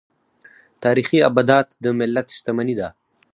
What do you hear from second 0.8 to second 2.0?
تاریخي ابدات د